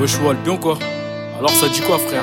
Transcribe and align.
Wesh 0.00 0.16
Wall, 0.20 0.36
bien 0.44 0.56
quoi 0.56 0.78
Alors 1.38 1.50
ça 1.50 1.68
dit 1.68 1.80
quoi 1.80 1.98
frère? 1.98 2.22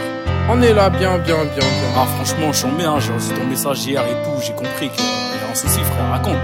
On 0.49 0.61
est 0.61 0.73
là, 0.73 0.89
bien, 0.89 1.17
bien, 1.17 1.43
bien, 1.43 1.57
bien. 1.57 1.89
Ah 1.97 2.05
franchement 2.05 2.53
je 2.53 2.59
suis 2.59 2.67
hein, 2.67 2.99
j'ai 2.99 3.11
reçu 3.11 3.33
ton 3.33 3.45
message 3.45 3.85
hier 3.85 4.01
et 4.01 4.23
tout, 4.23 4.41
j'ai 4.41 4.53
compris 4.53 4.89
qu'il 4.89 5.03
y 5.03 5.45
a 5.45 5.51
un 5.51 5.55
souci 5.55 5.79
frère, 5.79 6.09
raconte. 6.09 6.37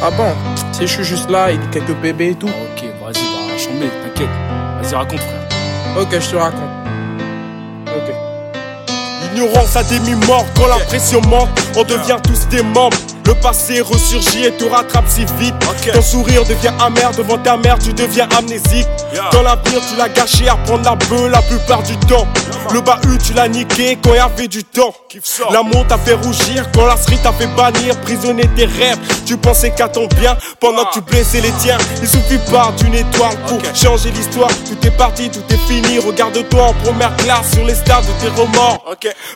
Ah 0.00 0.10
bon? 0.10 0.32
Si 0.70 0.82
je 0.82 0.92
suis 0.92 1.04
juste 1.04 1.28
là, 1.28 1.50
il 1.50 1.58
dit 1.58 1.66
quelques 1.72 1.94
bébés 1.94 2.30
et 2.30 2.34
tout. 2.36 2.48
Ah, 2.48 2.62
ok, 2.76 2.84
vas-y, 3.02 3.24
bah 3.24 3.58
chambé, 3.58 3.88
t'inquiète. 4.04 4.28
Vas-y 4.80 4.94
raconte 4.94 5.20
frère. 5.20 6.02
Ok, 6.02 6.20
je 6.20 6.30
te 6.30 6.36
raconte. 6.36 6.70
Ok. 7.88 8.14
L'ignorance 9.22 9.74
a 9.74 9.82
demi-mort 9.82 10.44
quand 10.56 10.68
la 10.68 10.84
pression 10.84 11.20
monte, 11.22 11.48
on 11.76 11.82
devient 11.82 12.18
tous 12.22 12.46
des 12.48 12.62
membres. 12.62 12.96
Le 13.26 13.34
passé 13.34 13.80
ressurgit 13.80 14.44
et 14.44 14.52
te 14.52 14.64
rattrape 14.64 15.08
si 15.08 15.24
vite. 15.38 15.54
Ton 15.92 16.02
sourire 16.02 16.44
devient 16.44 16.72
amer 16.80 17.10
devant 17.16 17.38
ta 17.38 17.56
mère, 17.56 17.78
tu 17.78 17.92
deviens 17.92 18.28
amnésique. 18.38 18.86
Dans 19.32 19.42
l'avenir, 19.42 19.80
tu 19.88 19.96
l'as 19.96 20.08
gâché 20.08 20.48
à 20.48 20.56
prendre 20.56 20.84
la 20.84 20.94
bœuf 20.94 21.30
la 21.30 21.42
plupart 21.42 21.82
du 21.82 21.96
temps. 21.96 22.26
Le 22.72 22.80
bahut, 22.80 23.18
tu 23.18 23.32
l'as 23.32 23.48
niqué 23.48 23.98
quand 24.02 24.12
il 24.12 24.16
y 24.16 24.20
avait 24.20 24.48
du 24.48 24.62
temps. 24.62 24.94
L'amour 25.52 25.86
t'a 25.88 25.98
fait 25.98 26.14
rougir 26.14 26.70
quand 26.72 26.86
la 26.86 26.96
street 26.96 27.18
t'a 27.22 27.32
fait 27.32 27.48
bannir, 27.48 28.00
prisonner 28.02 28.48
tes 28.54 28.66
rêves. 28.66 28.98
Tu 29.26 29.36
pensais 29.36 29.70
qu'à 29.70 29.88
ton 29.88 30.06
bien 30.06 30.36
pendant 30.60 30.84
que 30.84 30.94
tu 30.94 31.00
blessais 31.00 31.40
les 31.40 31.50
tiens. 31.58 31.78
Il 32.00 32.08
suffit 32.08 32.38
pas 32.48 32.72
d'une 32.78 32.94
étoile 32.94 33.36
pour 33.48 33.58
changer 33.74 34.12
l'histoire. 34.12 34.50
Tout 34.64 34.86
est 34.86 34.96
parti, 34.96 35.28
tout 35.28 35.42
est 35.52 35.58
fini. 35.66 35.98
Regarde-toi 35.98 36.62
en 36.62 36.72
première 36.74 37.14
classe 37.16 37.50
sur 37.52 37.64
les 37.64 37.74
stars 37.74 38.02
de 38.02 38.12
tes 38.20 38.28
remords. 38.40 38.84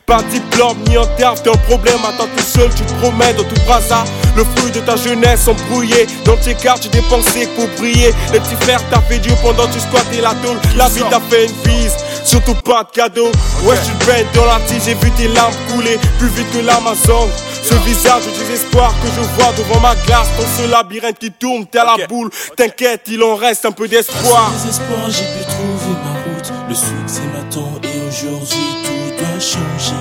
Pas 0.06 0.22
de 0.22 0.28
diplôme 0.28 0.76
ni 0.88 0.96
en 0.96 1.06
terme, 1.16 1.36
t'es 1.42 1.50
un 1.50 1.56
problème. 1.68 1.98
Attends 2.08 2.28
tout 2.36 2.44
seul, 2.44 2.70
tu 2.72 2.84
te 2.84 2.92
promets 3.00 3.34
dans 3.34 3.42
tout 3.42 3.60
brazard. 3.66 4.04
Le 4.36 4.44
fruit 4.44 4.70
de 4.70 4.78
ta 4.78 4.94
jeunesse 4.94 5.48
embrouillé. 5.48 6.06
Dans 6.24 6.36
tes 6.36 6.54
cartes, 6.54 6.82
tu 6.82 6.88
dépensais 6.88 7.48
pour 7.56 7.66
briller. 7.76 8.14
Les 8.32 8.38
petits 8.38 8.54
frères 8.60 8.80
t'as 8.90 9.00
fait 9.00 9.18
Dieu 9.18 9.32
pendant 9.42 9.66
que 9.66 9.72
tu 9.72 9.80
squattais 9.80 10.20
la 10.20 10.34
tôle. 10.34 10.58
La 10.76 10.88
vie 10.88 11.02
t'a 11.10 11.20
fait 11.28 11.46
une 11.46 11.52
bise, 11.64 11.96
surtout 12.24 12.54
pas 12.54 12.84
de 12.84 12.90
cadeau. 12.90 13.30
Ouais, 13.64 13.76
tu 13.84 14.06
peines 14.06 14.26
dans 14.34 14.44
la 14.44 14.60
tige, 14.66 14.82
j'ai 14.84 14.94
vu 14.94 15.10
tes 15.12 15.28
larmes 15.28 15.54
couler 15.72 15.98
plus 16.18 16.28
vite 16.28 16.50
que 16.52 16.58
l'Amazon. 16.58 17.28
Ce 17.62 17.74
visage 17.86 18.24
de 18.26 18.30
désespoir 18.30 18.94
que 19.02 19.08
je 19.08 19.20
vois 19.20 19.52
devant 19.52 19.80
ma 19.80 19.94
glace, 20.06 20.28
dans 20.38 20.62
ce 20.62 20.70
labyrinthe 20.70 21.18
qui 21.18 21.30
tourne, 21.30 21.66
t'es 21.66 21.78
à 21.78 21.84
la 21.84 22.06
boule. 22.06 22.30
T'inquiète, 22.56 23.02
il 23.08 23.22
en 23.22 23.36
reste 23.36 23.64
un 23.66 23.72
peu 23.72 23.86
d'espoir. 23.86 24.50
Désespoir, 24.52 25.08
j'ai 25.08 25.24
pu 25.24 25.44
trouver 25.44 25.94
ma 26.04 26.12
route. 26.24 26.52
Le 26.68 26.74
succès 26.74 27.22
m'attend 27.34 27.72
et 27.82 28.08
aujourd'hui 28.08 28.68
tout 28.84 29.18
doit 29.18 29.40
changer. 29.40 29.94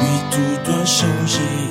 Oui, 0.00 0.14
tout 0.30 0.70
doit 0.70 0.84
changer. 0.84 1.68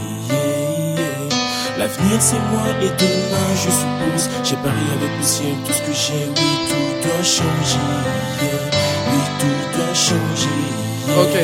L'avenir 1.78 2.18
c'est 2.20 2.42
moi 2.52 2.64
et 2.82 2.90
demain 3.00 3.50
je 3.56 3.70
suppose. 3.70 4.30
J'ai 4.44 4.56
parié 4.56 4.92
avec 4.98 5.12
le 5.18 5.26
ciel 5.26 5.56
tout 5.66 5.74
ce 5.74 5.80
que 5.80 5.94
j'ai. 5.94 6.28
Oui, 6.36 6.52
tout 6.68 7.08
doit 7.08 7.24
changer. 7.24 8.87
Ok. 11.18 11.38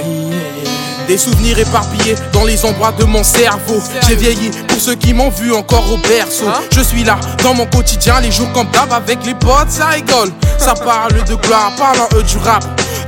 Des 1.08 1.18
souvenirs 1.18 1.60
éparpillés 1.60 2.16
dans 2.32 2.46
les 2.46 2.64
endroits 2.64 2.94
de 2.98 3.04
mon 3.06 3.24
cerveau. 3.24 3.82
J'ai 4.08 4.16
vieilli 4.16 4.52
pour 4.68 4.80
ceux 4.80 4.96
qui 4.96 5.14
m'ont 5.14 5.30
vu 5.30 5.54
encore 5.54 5.92
au 5.92 5.98
berceau. 5.98 6.48
Hein 6.48 6.62
Je 6.72 6.82
suis 6.82 7.04
là 7.04 7.18
dans 7.44 7.54
mon 7.54 7.66
quotidien, 7.66 8.22
les 8.22 8.32
jours 8.32 8.52
comme 8.54 8.68
d'hab 8.72 8.92
avec 8.94 9.26
les 9.26 9.34
potes, 9.34 9.70
ça 9.70 9.88
rigole. 9.88 10.32
Ça 10.58 10.74
parle 10.76 11.24
de 11.26 11.36
gloire, 11.36 11.72
parlant 11.78 12.08
eux 12.16 12.24
du 12.24 12.38
rap. 12.38 12.64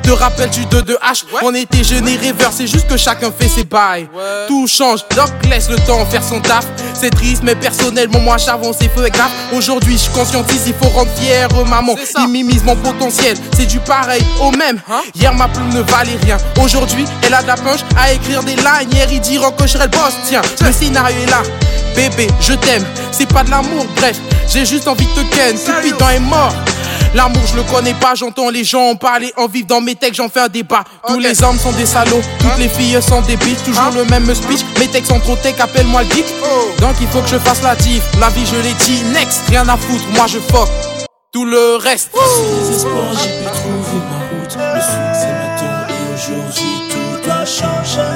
Te 0.06 0.11
rappelles-tu 0.11 0.66
de 0.67 0.81
2H 0.81 1.23
On 1.42 1.56
était 1.56 1.84
jeunes 1.84 2.08
et 2.08 2.16
rêveurs, 2.16 2.52
c'est 2.56 2.67
juste 2.67 2.88
que 2.88 2.95
chacun 2.95 3.31
fait 3.31 3.48
ses 3.48 3.64
bails. 3.64 4.08
Tout 4.48 4.67
change, 4.67 5.00
donc 5.16 5.31
laisse 5.50 5.67
le 5.67 5.78
temps 5.78 6.06
faire 6.06 6.23
son 6.23 6.39
taf. 6.42 6.66
C'est 6.94 7.09
triste, 7.09 7.42
mais 7.44 7.56
personnellement, 7.56 8.20
moi 8.20 8.38
j'avance 8.38 8.80
et 8.81 8.89
feu 8.89 9.09
grave. 9.09 9.31
Aujourd'hui, 9.52 9.98
je 9.98 10.09
conscientise, 10.11 10.61
il 10.67 10.76
faut 10.76 10.89
rendre 10.89 11.09
fier 11.17 11.48
maman. 11.67 11.95
Il 12.20 12.28
mimise 12.28 12.64
mon 12.64 12.76
potentiel, 12.76 13.36
c'est 13.58 13.66
du 13.66 13.80
pareil 13.80 14.23
au 14.39 14.52
même. 14.52 14.80
Hein? 14.88 15.02
Hier, 15.16 15.33
ma 15.33 15.48
plume 15.48 15.73
ne 15.73 15.81
valait 15.81 16.17
rien. 16.23 16.38
Aujourd'hui, 16.64 17.06
elle 17.23 17.33
a 17.33 17.42
de 17.42 17.48
la 17.48 17.56
punch 17.56 17.80
à 17.98 18.14
écrire 18.14 18.44
des 18.44 18.56
lignes. 18.56 18.92
Hier, 18.92 19.08
il 19.11 19.21
dit 19.21 19.39
que 19.58 19.67
je 19.67 19.80
le 19.80 19.88
boss. 19.88 20.14
Tiens, 20.27 20.42
le 20.61 20.71
scénario 20.71 21.17
est 21.23 21.32
là. 21.32 21.42
Bébé, 21.95 22.27
je 22.42 22.54
t'aime, 22.54 22.86
c'est 23.11 23.27
pas 23.27 23.44
de 23.44 23.49
l'amour, 23.49 23.86
bref, 23.95 24.17
j'ai 24.52 24.65
juste 24.65 24.88
envie 24.88 25.05
de 25.05 25.11
te 25.14 25.36
ken. 25.36 25.55
Cupidon 25.58 26.10
est 26.10 26.20
mort. 26.20 26.54
L'amour, 27.15 27.43
je 27.48 27.55
le 27.55 27.64
connais 27.64 27.93
pas, 27.93 28.14
j'entends 28.14 28.49
les 28.49 28.65
gens 28.65 28.89
en 28.89 28.95
parler, 28.98 29.31
en 29.37 29.48
vivre 29.48 29.67
dans 29.67 29.80
mes 29.80 29.95
textes, 29.95 30.15
j'en 30.15 30.27
fais 30.27 30.42
un 30.42 30.48
débat. 30.49 30.83
Tous 31.08 31.17
les 31.17 31.42
hommes 31.43 31.58
sont 31.58 31.71
des 31.71 31.86
salauds, 31.86 32.21
toutes 32.39 32.49
hein? 32.49 32.55
les 32.59 32.67
filles 32.67 33.02
sont 33.02 33.21
des 33.21 33.37
bitches, 33.37 33.64
toujours 33.64 33.83
hein? 33.83 33.92
le 33.95 34.03
même 34.03 34.36
speech. 34.36 34.65
Mes 34.77 34.87
textes 34.87 35.14
sont 35.14 35.21
trop 35.21 35.37
tech, 35.37 35.55
appelle-moi 35.58 36.03
le 36.03 36.09
geek. 36.09 36.26
Oh. 36.43 36.71
Donc 36.81 36.95
il 36.99 37.08
faut 37.08 37.21
que 37.21 37.30
je 37.30 37.39
fasse 37.39 37.64
la 37.64 37.73
diff, 37.77 38.03
la 38.20 38.27
vie 38.27 38.45
je 38.45 38.58
l'ai 38.58 38.73
dit, 38.73 39.02
next, 39.14 39.43
rien 39.48 39.65
à 39.70 39.77
foutre, 39.77 40.03
moi 40.14 40.27
je 40.27 40.39
fuck. 40.39 40.67
Tout 41.31 41.45
le 41.45 41.77
reste. 41.77 42.11
Sans 42.14 42.59
désespoir, 42.59 43.05
j'ai 43.14 43.30
pu 43.30 43.45
trouver 43.45 44.02
ma 44.09 44.20
route. 44.37 44.58
Le 44.76 44.82
succès 44.82 45.32
m'attend 45.32 45.87
et 45.87 46.14
aujourd'hui 46.14 46.82
tout 46.92 47.26
doit 47.26 47.45
changer. 47.45 48.14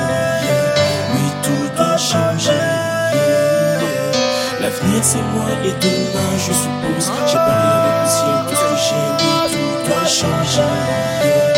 Rien 4.81 5.01
c'est 5.01 5.21
moi 5.33 5.49
et 5.63 5.73
demain 5.81 6.37
je 6.37 6.53
suppose. 6.53 7.11
J'ai 7.27 7.35
parlé 7.35 7.69
avec 7.79 7.95
le 8.03 8.09
ciel, 8.09 8.37
tout 8.47 8.55
ce 8.55 8.61
que 8.61 8.77
j'ai 8.87 9.07
dit, 9.17 9.55
tout 9.55 9.89
doit 9.89 10.05
changer. 10.05 11.48